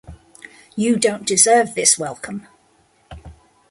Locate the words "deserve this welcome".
1.27-2.47